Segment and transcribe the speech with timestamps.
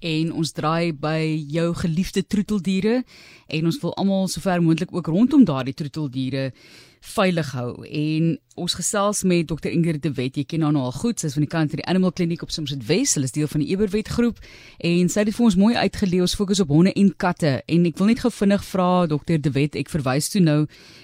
[0.00, 3.02] en ons draai by jou geliefde troeteldiere
[3.48, 6.52] en ons wil almal sover moontlik ook rondom daardie troeteldiere
[7.00, 7.84] veilig hou.
[7.84, 10.36] En ons gesels met Dr Ingrid de Wet.
[10.36, 11.20] Jy ken haar nou al goed.
[11.20, 13.14] Sy's van die kant van die Animal Clinic op Somerset West.
[13.16, 14.40] Hulle is deel van die Eberwet groep.
[14.84, 17.52] En sy het vir ons mooi uitgeleer ons fokus op honde en katte.
[17.66, 20.58] En ek wil net gou vinnig vra Dr de Wet ek verwys toe nou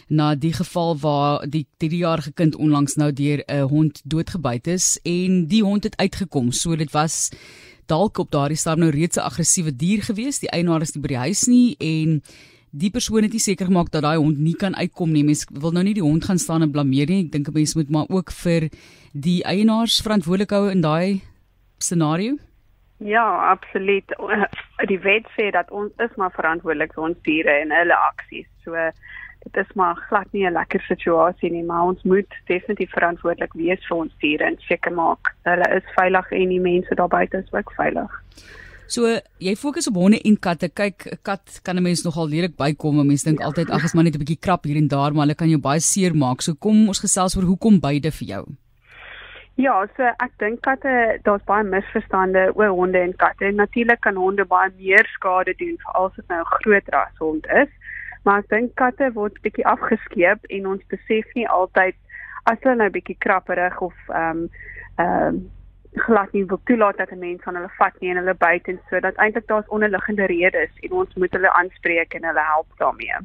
[0.08, 4.98] na die geval waar die 3-jarige kind onlangs nou deur 'n hond doodgebyt is.
[5.04, 6.52] En die hond het uitgekom.
[6.52, 7.30] So dit was
[7.86, 11.08] dalk op daardie stadium nou reeds 'n aggressiewe dier gewees die eienaar is nie by
[11.08, 12.22] die huis nie en
[12.74, 15.24] die persoon het nie seker gemaak dat daai hond nie kan uitkom nie.
[15.24, 17.24] Mens wil nou nie die hond gaan staan en blameer nie.
[17.24, 18.68] Ek dink 'n mens moet maar ook vir
[19.12, 21.22] die eienaars verantwoordelik hou in daai
[21.78, 22.36] scenario.
[22.98, 24.08] Ja, absoluut.
[24.86, 28.46] Die wet sê dat ons is maar verantwoordelik vir ons diere en hulle aksies.
[28.64, 28.74] So
[29.44, 33.86] dit is maar glad nie 'n lekker situasie nie, maar ons moet definitief verantwoordelik wees
[33.88, 37.52] vir ons diere en seker maak hulle is veilig en die mense daar buite is
[37.52, 38.10] ook veilig.
[38.86, 39.08] So
[39.40, 40.68] jy fokus op honde en katte.
[40.68, 43.00] Kyk, 'n kat kan 'n mens nogal lelik bykom.
[43.00, 43.44] 'n Mens dink ja.
[43.44, 45.60] altyd ag, is maar net 'n bietjie krap hier en daar, maar hulle kan jou
[45.60, 46.42] baie seer maak.
[46.42, 48.44] So kom ons gesels oor hoekom beide vir jou.
[49.56, 53.52] Ja, so ek dink katte, daar's baie misverstande oor honde en katte.
[53.52, 57.46] Natuurlik kan honde baie meer skade doen veral as dit nou 'n groot ras hond
[57.46, 57.70] is.
[58.24, 61.96] Maar ek dink katte word bietjie afgeskeep en ons besef nie altyd
[62.50, 64.48] as hulle nou bietjie krapperig of ehm um,
[64.96, 65.44] ehm um,
[65.94, 68.80] glad nie wil toelaat dat 'n mens van hulle vat nie en hulle byt en
[68.90, 73.16] so dat eintlik daar's onderliggende redes en ons moet hulle aanspreek en hulle help daarmee.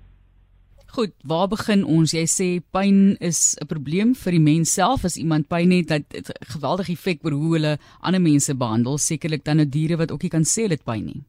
[0.89, 2.11] Goed, waar begin ons?
[2.11, 6.09] Jy sê pyn is 'n probleem vir die mens self as iemand pyn het dat
[6.09, 10.21] dit geweldig effek oor hoe hulle ander mense behandel, sekerlik dan 'n diere wat ook
[10.21, 11.23] nie kan sê dit pyn nie.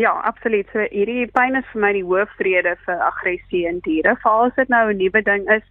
[0.00, 0.68] Ja, absoluut.
[0.72, 4.14] So hierdie pyn is vir my die hoofrede vir aggressie in diere.
[4.22, 5.66] Veral as dit nou 'n nuwe ding is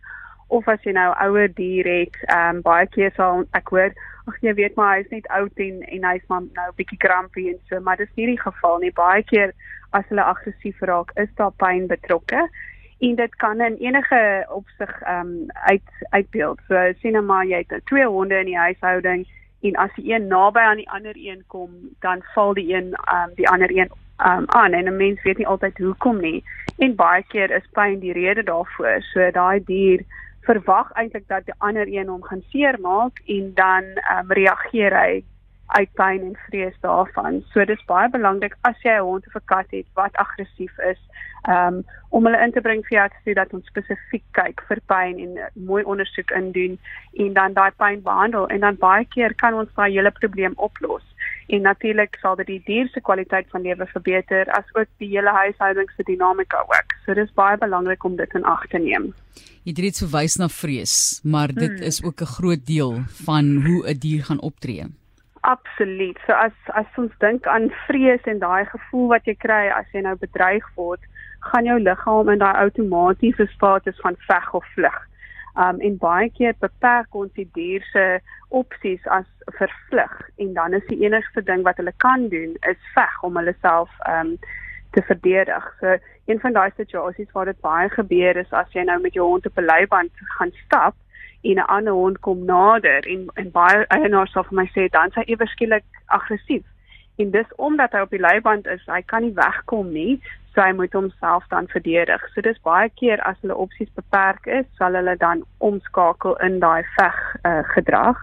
[0.58, 3.90] of as jy nou ouer dier het, ehm um, baie keer sal ek hoor
[4.28, 7.48] ag jy weet maar hy's net oud en en hy's maar nou 'n bietjie krampie
[7.54, 8.92] en so, maar dis nie die geval nie.
[8.92, 9.54] Baie keer
[9.98, 12.50] as hulle aggressief raak, is daar pyn betrokke
[13.00, 16.60] en dit kan in enige opsig ehm um, uit uitbeeld.
[16.68, 19.26] So sien nou maar jy het twee honde in die huishouding
[19.62, 23.30] en as die een naby aan die ander een kom, dan val die een ehm
[23.30, 26.44] um, die ander een ehm um, aan en 'n mens weet nie altyd hoekom nie.
[26.78, 29.02] En baie keer is pyn die rede daarvoor.
[29.02, 30.04] So daai dier
[30.42, 35.24] verwag eintlik dat die ander een hom gaan seermaak en dan um, reageer hy
[35.70, 37.44] uit pyn en vrees daarvan.
[37.54, 41.02] So dis baie belangrik as jy 'n hond of 'n kat het wat aggressief is,
[41.48, 44.82] um, om hulle in te bring vir jou te sê dat ons spesifiek kyk vir
[44.92, 46.78] pyn en uh, mooi ondersoek indoen
[47.14, 51.06] en dan daai pyn behandel en dan baie keer kan ons daai hele probleem oplos.
[51.50, 55.32] En natuurlik sal dit die dier se kwaliteit van lewe verbeter as ook die hele
[55.34, 56.94] huishouding se dinamika ook.
[57.06, 59.10] So dis baie belangrik om dit in ag te neem.
[59.66, 60.94] Jy reeds verwys na vrees,
[61.24, 61.90] maar dit hmm.
[61.90, 64.86] is ook 'n groot deel van hoe 'n dier gaan optree.
[65.42, 66.18] Absoluut.
[66.28, 70.02] So as as ons dink aan vrees en daai gevoel wat jy kry as jy
[70.02, 71.02] nou bedreig word,
[71.40, 75.00] gaan jou liggaam in daai outomatiese status van veg of vlug.
[75.56, 79.26] Um en baie keer beperk ons die dier se opsies as
[79.58, 83.38] vir vlug en dan is die enigste ding wat hulle kan doen is veg om
[83.38, 84.38] hulle self um
[84.92, 85.66] te verdedig.
[85.80, 89.26] So een van daai situasies waar dit baie gebeur is as jy nou met jou
[89.26, 90.96] hond op 'n leiband gaan stap
[91.42, 95.12] en 'n ander hond kom nader en en baie eienaars sal vir my sê dan
[95.12, 96.66] sy ewe skielik aggressief.
[97.18, 100.22] En dis omdat hy op die leiband is, hy kan nie wegkom nie,
[100.54, 102.22] so hy moet homself dan verdedig.
[102.34, 106.84] So dis baie keer as hulle opsies beperk is, sal hulle dan omskakel in daai
[106.98, 108.18] veg uh, gedrag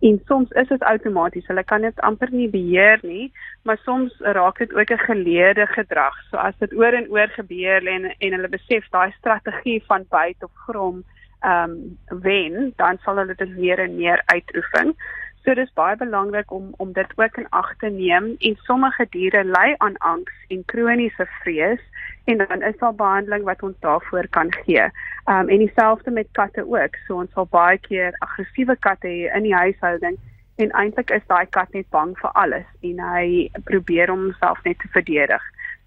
[0.00, 1.46] en soms is dit outomaties.
[1.46, 3.32] Hulle kan dit amper nie beheer nie,
[3.66, 6.14] maar soms raak dit ook 'n geleerde gedrag.
[6.30, 10.42] So as dit oor en oor gebeur en en hulle besef daai strategie van byt
[10.42, 11.04] of grom
[11.40, 11.70] ehm
[12.10, 14.94] um, wen, dan sal hulle dit meer en meer uitoefen.
[15.44, 19.44] So dis baie belangrik om om dit ook in ag te neem en sommige diere
[19.44, 21.80] ly aan angs en kroniese vrees
[22.24, 24.84] en dan is daar behandeling wat ons daarvoor kan gee.
[25.24, 26.96] Um en dieselfde met katte ook.
[27.06, 30.18] So ons sal baie keer aggressiewe katte hê in die huishouding
[30.56, 33.26] en eintlik is daai kat net bang vir alles en hy
[33.70, 35.44] probeer om homself net te verdedig.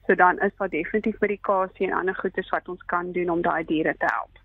[0.07, 3.65] So dan is daar definitief medikasie en ander goedes wat ons kan doen om daai
[3.65, 4.40] diere te help.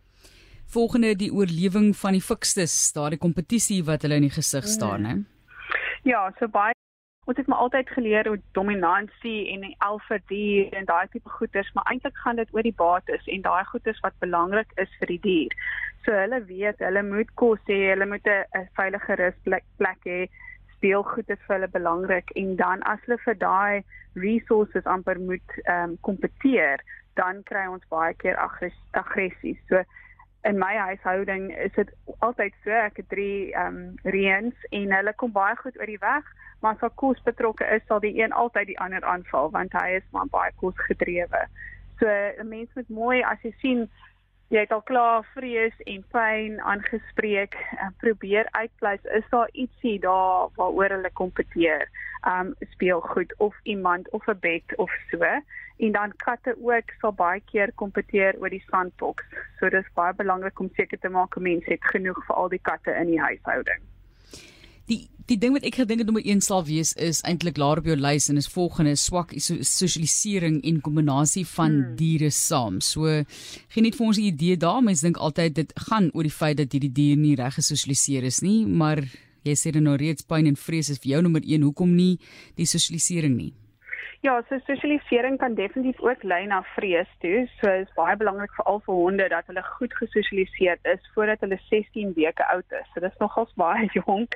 [0.67, 5.15] Volgende die oorlewing van die fikstes, daardie kompetisie wat hulle in die gesig staan, hè.
[6.03, 6.75] Ja, so baie
[7.27, 11.89] ons het maar altyd geleer hoe dominansie en alfa dier en daai tipe goeders, maar
[11.91, 15.57] eintlik gaan dit oor die bates en daai goeders wat belangrik is vir die dier.
[16.05, 20.21] So hulle weet, hulle moet kos hê, hulle moet 'n veilige rusplek hê,
[20.77, 23.85] speelgoed is vir hulle belangrik en dan as hulle vir daai
[24.15, 26.81] resources amper moet ehm um, kompeteer,
[27.17, 28.37] dan kry ons baie keer
[28.93, 29.59] aggressie.
[29.69, 29.83] So
[30.49, 35.15] in my huishouding is dit altyd so ek het drie ehm um, reëns en hulle
[35.23, 36.29] kom baie goed oor die weg
[36.61, 39.89] maar as daar kos betrokke is sal die een altyd die ander aanval want hy
[40.01, 41.43] is maar baie kos gedrewe.
[41.99, 43.91] So 'n mens moet mooi as jy sien
[44.49, 50.53] jy het al klaar vrees en pyn aangespreek en probeer uitpleis is daar ietsie daar
[50.59, 51.89] waaroor hulle kompeteer.
[52.33, 55.19] Um speel goed of iemand of 'n bed of so
[55.77, 59.25] en dan katte ook sal baie keer kompeteer oor die sandbox.
[59.59, 62.63] So dis baie belangrik om seker te maak 'n mens het genoeg vir al die
[62.63, 63.96] katte in die huishouding.
[64.91, 67.89] Die die ding wat ek gedink het nommer 1 sal wees is eintlik laer op
[67.91, 71.97] jou lys en is volgende swak sosialisering en kombinasie van hmm.
[71.99, 72.79] diere saam.
[72.79, 73.25] So
[73.75, 74.83] geniet vir ons 'n idee daar.
[74.83, 78.41] Mense dink altyd dit gaan oor die feit dat hierdie dier nie reg gesosialiseer is
[78.41, 79.03] nie, maar
[79.43, 81.63] jy sê dan nou reeds pyn en vrees is vir jou nommer 1.
[81.63, 82.19] Hoekom nie
[82.55, 83.53] die sosialisering nie?
[84.27, 87.49] Ja, so sosialisering kan definitief ook lei na vrees toe.
[87.61, 91.59] So is baie belangrik vir al vir honde dat hulle goed gesosialiseer is voordat hulle
[91.69, 92.89] 16 weke oud is.
[92.95, 94.35] So dis nogals baie jonk.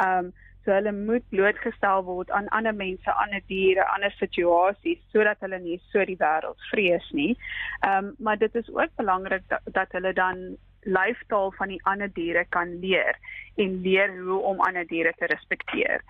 [0.00, 0.32] Ehm um,
[0.64, 5.78] so hulle moet blootgestel word aan ander mense, ander diere, ander situasies sodat hulle nie
[5.92, 7.32] so die wêreld vrees nie.
[7.80, 10.44] Ehm um, maar dit is ook belangrik dat, dat hulle dan
[10.82, 13.18] lyfstaal van die ander diere kan leer
[13.56, 16.02] en leer hoe om ander diere te respekteer.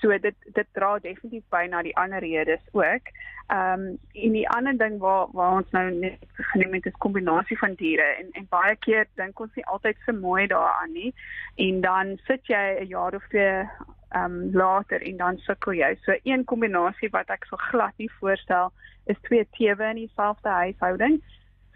[0.00, 3.10] So dit dit dra definitief by na die ander redes ook.
[3.48, 6.18] Ehm um, en die ander ding waar waar ons nou net
[6.52, 10.12] genoem het is kombinasie van diere en en baie keer dink ons nie altyd so
[10.12, 11.14] mooi daaraan nie.
[11.56, 13.64] En dan sit jy 'n jaar of twee
[14.08, 15.96] ehm um, later en dan sukkel jy.
[16.04, 18.72] So een kombinasie wat ek so glad nie voorstel
[19.06, 21.22] is twee teewe in dieselfde huishouding.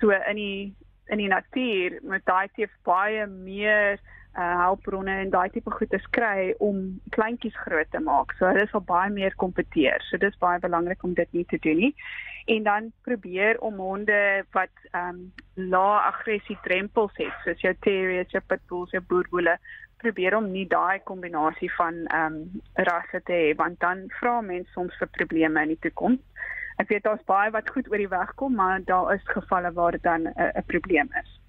[0.01, 0.75] So in die
[1.07, 4.01] in die natuur met daai teef baie meer
[4.33, 6.79] uh hulpbronne en daai tipe goed te kry om
[7.13, 8.33] kleintjies groot te maak.
[8.39, 10.01] So hulle sal baie meer kompeteer.
[10.09, 11.93] So dis baie belangrik om dit nie te doen nie.
[12.47, 18.33] En dan probeer om honde wat ehm um, lae aggressie drempels het, soos jou terriers,
[18.33, 19.59] jou pitbulls, jou boerboele,
[20.03, 24.73] probeer om nie daai kombinasie van ehm um, rasse te hê want dan vra mense
[24.73, 26.25] soms vir probleme in die toekoms.
[26.81, 29.93] Ek weet daar's baie wat goed oor die weg kom, maar daar is gevalle waar
[29.93, 31.41] dit dan 'n probleem is.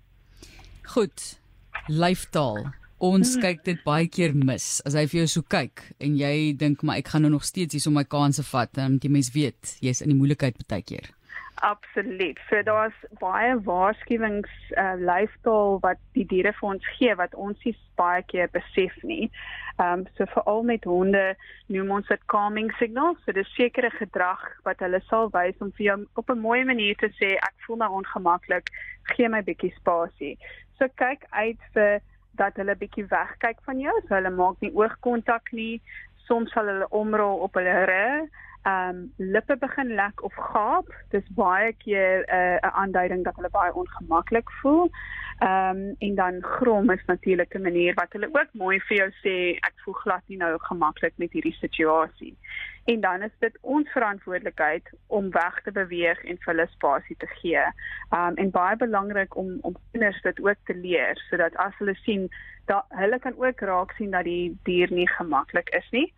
[0.84, 1.40] Goed
[1.88, 2.72] lyftaal.
[3.04, 3.42] Ons hmm.
[3.42, 4.81] kyk dit baie keer mis.
[4.88, 7.75] As hy vir jou so kyk en jy dink maar ek gaan nou nog steeds
[7.75, 11.10] hier so my kanse vat, dan die mens weet jy's in die moeilikheid baie keer.
[11.56, 12.40] Absoluut.
[12.50, 17.76] So daar's baie waarskuwings uh lyftaal wat die diere vir ons gee wat ons nie
[18.00, 19.30] baie keer besef nie.
[19.78, 21.36] Ehm um, so veral met honde
[21.68, 23.22] noem ons dit calming signals.
[23.26, 26.96] So dis sekere gedrag wat hulle sal wys om vir jou op 'n mooi manier
[26.96, 28.70] te sê ek voel nou ongemaklik,
[29.14, 30.38] gee my bietjie spasie.
[30.78, 32.02] So kyk uit vir
[32.32, 35.82] dat hulle bietjie wegkyk van jou, so hulle maak nie oogkontak nie.
[36.28, 38.30] Soms sal hulle omrol op hulle rug.
[38.63, 40.88] Ehm um, lippe begin lek of gaap.
[41.10, 44.89] Dis baie keer eh, 'n uh, aanduiding dat hulle baie ongemaklik voel.
[45.39, 49.10] Ehm um, en dan grom is natuurlik 'n manier wat hulle ook mooi vir jou
[49.24, 49.36] sê
[49.68, 52.38] ek voel glad nie nou gemaklik met hierdie situasie
[52.83, 57.27] en dan is dit ons verantwoordelikheid om weg te beweeg en vir hulle spasie te
[57.39, 57.63] gee.
[58.12, 62.27] Um en baie belangrik om om kinders dit ook te leer sodat as hulle sien
[62.66, 66.13] dat hulle kan ook raak sien dat die dier nie gemaklik is nie.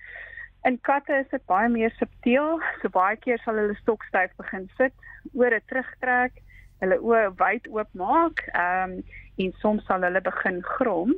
[0.65, 2.57] In katte is dit baie meer subtiel.
[2.81, 4.95] So baie keer sal hulle stokstyf begin sit,
[5.38, 6.41] ore terugtrek,
[6.81, 8.97] hulle oë wyd oop maak, um
[9.44, 11.13] en soms sal hulle begin grom.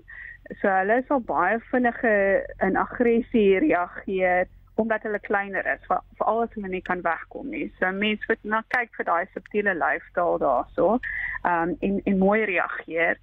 [0.59, 6.53] So hulle sal baie vinniger in aggressie reageer omdat hulle kleiner is vir veral as
[6.53, 7.65] hulle nie kan wegkom nie.
[7.79, 10.89] So mense moet na kyk vir daai subtiele lyfstaal daarso.
[11.41, 13.17] Ehm um, en en mooi reageer.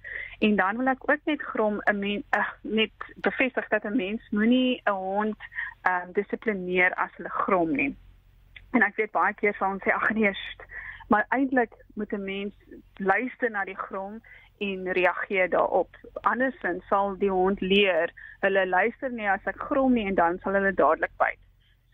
[0.47, 2.25] En dan wil ek ook net grom 'n mens
[2.61, 5.39] net bevestig dat 'n mens moenie 'n hond
[5.81, 7.95] ehm um, dissiplineer as hulle grom nie.
[8.71, 10.33] En ek weet baie keer sal ons sê ag nee,
[11.07, 12.53] maar eintlik moet 'n mens
[12.95, 14.21] luister na die grom
[14.57, 15.89] en reageer daarop.
[16.13, 20.53] Andersins sal die hond leer, hulle luister nie as ek grom nie en dan sal
[20.53, 21.44] hulle dadelik byt.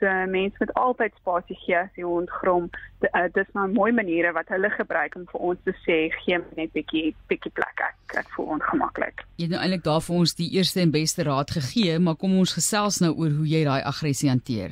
[0.02, 2.70] So mense moet altyd spasie gee as die hond grom.
[3.06, 6.40] Uh, dis nou 'n mooi maniere wat hulle gebruik om vir ons te sê gee
[6.58, 7.84] net bietjie bietjie plek.
[7.86, 9.22] Ek, ek voel ongemaklik.
[9.38, 12.34] Jy het nou eintlik daar vir ons die eerste en beste raad gegee, maar kom
[12.38, 14.72] ons gesels nou oor hoe jy daai aggressie hanteer.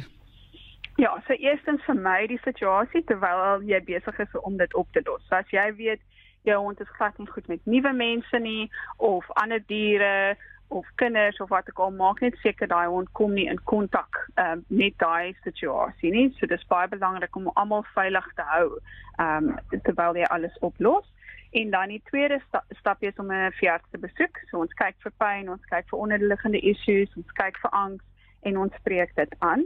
[0.98, 5.02] Ja, so eerstens vir my die situasie terwyl jy besig is om dit op te
[5.06, 5.22] los.
[5.30, 6.02] So as jy weet
[6.44, 10.36] jou hond is glad nie goed met nuwe mense nie of ander diere
[10.70, 14.20] of kinders of wat ek al maak net seker daai hond kom nie in kontak
[14.38, 16.28] um, met daai situasie nie.
[16.38, 18.68] So dis baie belangrik om almal veilig te hou
[19.20, 19.56] um
[19.88, 21.08] terwyl jy alles oplos.
[21.58, 24.38] En dan die tweede sta stap is om 'n veearts te besoek.
[24.50, 28.04] So ons kyk vir pyn, ons kyk vir onderliggende issues, ons kyk vir angs
[28.42, 29.66] en ons spreek dit aan.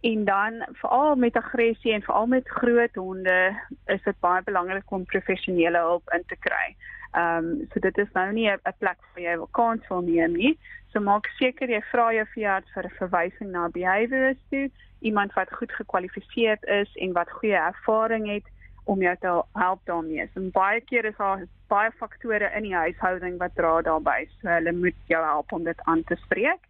[0.00, 5.04] En dan veral met aggressie en veral met groot honde is dit baie belangrik om
[5.04, 6.76] professionele hulp in te kry.
[7.12, 10.58] Ehm um, so dit is nou nie 'n plek waar jy vakans wil neem nie.
[10.92, 15.32] So maak seker jy vra jou veearts vir 'n verwysing na 'n behaviorist toe, iemand
[15.32, 18.46] wat goed gekwalifiseer is en wat goeie ervaring het
[18.84, 20.30] om jou te help daarmee.
[20.34, 24.28] En baie keer is daar baie faktore in die huishouding wat dra daarbey.
[24.40, 26.69] So hulle moet jou help om dit aan te spreek.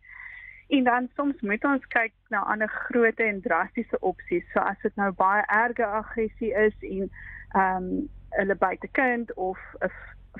[0.71, 4.45] En dan soms moet ons kyk na ander grootte en drastiese opsies.
[4.53, 7.11] So as dit nou baie erge aggressie is en
[7.59, 9.91] ehm um, hulle byte kind of 'n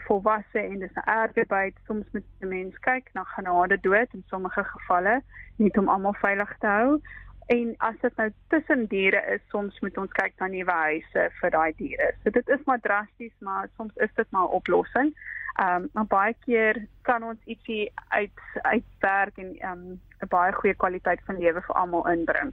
[0.07, 4.23] volwasse en dis 'n erge byt, soms moet 'n mens kyk na genade dood in
[4.27, 5.23] sommige gevalle,
[5.57, 7.01] net om almal veilig te hou.
[7.47, 11.51] En as dit nou tussen diere is, soms moet ons kyk na nuwe huise vir
[11.51, 12.15] daai diere.
[12.23, 15.15] So dit is maar drasties, maar soms is dit maar 'n oplossing.
[15.55, 20.53] Ehm um, maar baie keer kan ons ietsie uit uitwerk en ehm um, 'n baie
[20.53, 22.53] goeie kwaliteit van lewe vir almal inbring.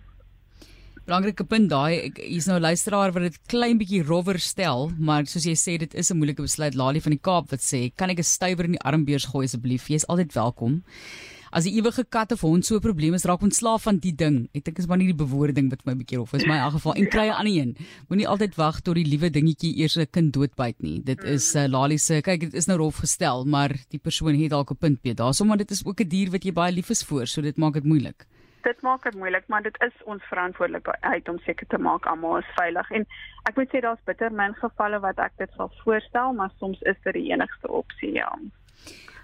[1.08, 5.46] Belangrike punt daai, hier's nou 'n luisteraar wat dit klein bietjie rower stel, maar soos
[5.46, 6.76] jy sê dit is 'n moeilike besluit.
[6.76, 9.88] Lali van die Kaap wat sê, "Kan ek 'n stywer in die armbeurs gooi asseblief?
[9.88, 10.84] Jy's altyd welkom."
[11.58, 14.48] As die ewige kat of hond so 'n probleem is, raak ontslaaf van die ding.
[14.54, 16.74] Ek dink is maar nie die bewoording wat my bietjie of is my in elk
[16.74, 17.76] geval en kry 'n ander een.
[18.10, 21.02] Moenie altyd wag tot die liewe dingetjie eers 'n kind doodbyt nie.
[21.04, 24.52] Dit is uh, Lali se, kyk dit is nou rof gestel, maar die persoon het
[24.52, 25.14] dalk 'n punt by.
[25.14, 27.58] Daarsoom maar dit is ook 'n dier wat jy baie lief is vir, so dit
[27.58, 28.28] maak dit moeilik
[28.62, 32.56] dit maak dit moeilik, maar dit is ons verantwoordelikheid om seker te maak almal is
[32.56, 32.92] veilig.
[32.92, 33.06] En
[33.50, 37.00] ek moet sê daar's bitter min gevalle wat ek dit sal voorstel, maar soms is
[37.04, 38.30] dit die enigste opsie, ja.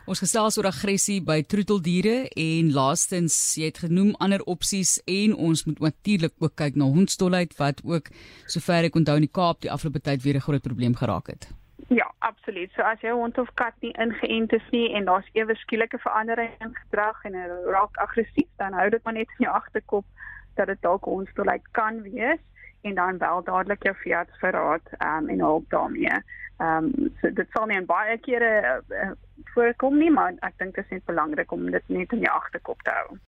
[0.03, 5.61] Ons gesels oor aggressie by troeteldiere en laastens jy het genoem ander opsies en ons
[5.63, 8.09] moet natuurlik ook kyk na hondstolheid wat ook
[8.51, 11.47] sover ek onthou in die Kaap die afgelope tyd weer 'n groot probleem geraak het.
[11.87, 12.69] Ja, absoluut.
[12.75, 16.51] So as jou hond of kat nie ingeënt is nie en daar's ewe skielike verandering
[16.59, 20.05] in gedrag en hy raak aggressief, dan hou dit maar net in jou agterkop
[20.55, 22.43] dat dit dalk onstolik kan wees
[22.81, 26.23] en dan bel dadelik jou veearts vir raad um, en hulp daarmee.
[26.59, 29.11] Ehm um, so dit sal nie baie kere uh,
[29.53, 32.81] voorkom nie, maar ek dink dit is net belangrik om dit net in jou agterkop
[32.83, 33.17] te hou.